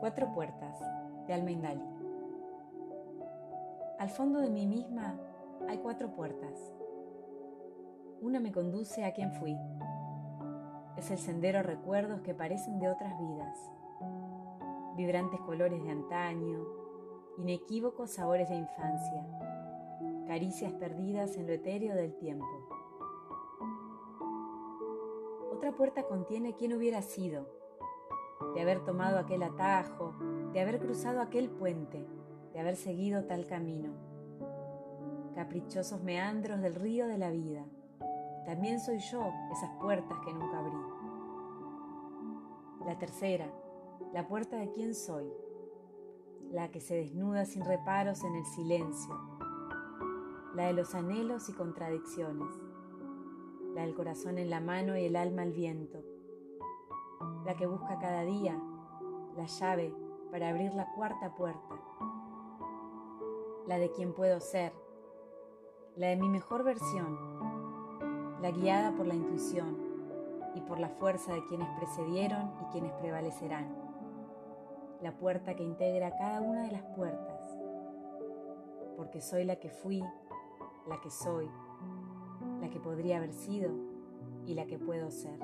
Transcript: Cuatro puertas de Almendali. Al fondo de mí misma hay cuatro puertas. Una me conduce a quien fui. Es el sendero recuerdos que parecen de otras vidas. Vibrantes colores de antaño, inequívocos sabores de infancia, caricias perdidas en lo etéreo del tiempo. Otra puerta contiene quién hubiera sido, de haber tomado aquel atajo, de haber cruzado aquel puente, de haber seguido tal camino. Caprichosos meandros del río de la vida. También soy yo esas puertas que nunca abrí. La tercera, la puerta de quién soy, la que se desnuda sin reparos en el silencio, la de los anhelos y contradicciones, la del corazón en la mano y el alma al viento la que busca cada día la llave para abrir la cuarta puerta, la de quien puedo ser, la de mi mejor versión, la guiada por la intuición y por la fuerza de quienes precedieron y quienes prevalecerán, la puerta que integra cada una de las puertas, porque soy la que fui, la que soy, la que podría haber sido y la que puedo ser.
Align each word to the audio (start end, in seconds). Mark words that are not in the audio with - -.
Cuatro 0.00 0.32
puertas 0.32 0.78
de 1.26 1.34
Almendali. 1.34 1.82
Al 3.98 4.08
fondo 4.10 4.38
de 4.38 4.48
mí 4.48 4.64
misma 4.64 5.18
hay 5.68 5.78
cuatro 5.78 6.14
puertas. 6.14 6.72
Una 8.20 8.38
me 8.38 8.52
conduce 8.52 9.04
a 9.04 9.12
quien 9.12 9.32
fui. 9.32 9.56
Es 10.96 11.10
el 11.10 11.18
sendero 11.18 11.64
recuerdos 11.64 12.20
que 12.20 12.32
parecen 12.32 12.78
de 12.78 12.88
otras 12.88 13.18
vidas. 13.18 13.58
Vibrantes 14.96 15.40
colores 15.40 15.82
de 15.82 15.90
antaño, 15.90 16.64
inequívocos 17.38 18.12
sabores 18.12 18.48
de 18.48 18.54
infancia, 18.54 19.26
caricias 20.28 20.72
perdidas 20.74 21.36
en 21.36 21.48
lo 21.48 21.54
etéreo 21.54 21.96
del 21.96 22.14
tiempo. 22.18 22.46
Otra 25.52 25.72
puerta 25.72 26.04
contiene 26.04 26.54
quién 26.54 26.72
hubiera 26.72 27.02
sido, 27.02 27.57
de 28.58 28.62
haber 28.62 28.80
tomado 28.80 29.20
aquel 29.20 29.44
atajo, 29.44 30.16
de 30.52 30.60
haber 30.60 30.80
cruzado 30.80 31.20
aquel 31.20 31.48
puente, 31.48 32.04
de 32.52 32.58
haber 32.58 32.74
seguido 32.74 33.24
tal 33.24 33.46
camino. 33.46 33.92
Caprichosos 35.36 36.02
meandros 36.02 36.60
del 36.60 36.74
río 36.74 37.06
de 37.06 37.18
la 37.18 37.30
vida. 37.30 37.64
También 38.46 38.80
soy 38.80 38.98
yo 38.98 39.32
esas 39.52 39.70
puertas 39.80 40.18
que 40.24 40.34
nunca 40.34 40.58
abrí. 40.58 40.76
La 42.84 42.98
tercera, 42.98 43.48
la 44.12 44.26
puerta 44.26 44.56
de 44.56 44.72
quién 44.72 44.96
soy, 44.96 45.32
la 46.50 46.72
que 46.72 46.80
se 46.80 46.96
desnuda 46.96 47.44
sin 47.44 47.64
reparos 47.64 48.24
en 48.24 48.34
el 48.34 48.44
silencio, 48.44 49.14
la 50.56 50.66
de 50.66 50.72
los 50.72 50.96
anhelos 50.96 51.48
y 51.48 51.52
contradicciones, 51.52 52.48
la 53.76 53.82
del 53.82 53.94
corazón 53.94 54.36
en 54.36 54.50
la 54.50 54.58
mano 54.58 54.98
y 54.98 55.04
el 55.04 55.14
alma 55.14 55.42
al 55.42 55.52
viento 55.52 56.02
la 57.48 57.54
que 57.54 57.66
busca 57.66 57.98
cada 57.98 58.24
día 58.24 58.60
la 59.34 59.46
llave 59.46 59.90
para 60.30 60.50
abrir 60.50 60.74
la 60.74 60.92
cuarta 60.92 61.34
puerta, 61.34 61.80
la 63.66 63.78
de 63.78 63.90
quien 63.90 64.12
puedo 64.12 64.38
ser, 64.38 64.74
la 65.96 66.08
de 66.08 66.16
mi 66.16 66.28
mejor 66.28 66.62
versión, 66.62 67.18
la 68.42 68.50
guiada 68.50 68.94
por 68.94 69.06
la 69.06 69.14
intuición 69.14 69.78
y 70.54 70.60
por 70.60 70.78
la 70.78 70.90
fuerza 70.90 71.32
de 71.32 71.42
quienes 71.46 71.68
precedieron 71.78 72.52
y 72.60 72.64
quienes 72.70 72.92
prevalecerán, 72.92 73.74
la 75.00 75.16
puerta 75.16 75.56
que 75.56 75.64
integra 75.64 76.18
cada 76.18 76.42
una 76.42 76.64
de 76.64 76.72
las 76.72 76.82
puertas, 76.94 77.58
porque 78.94 79.22
soy 79.22 79.44
la 79.44 79.56
que 79.56 79.70
fui, 79.70 80.04
la 80.86 81.00
que 81.00 81.10
soy, 81.10 81.48
la 82.60 82.68
que 82.68 82.78
podría 82.78 83.16
haber 83.16 83.32
sido 83.32 83.72
y 84.44 84.52
la 84.52 84.66
que 84.66 84.78
puedo 84.78 85.10
ser. 85.10 85.40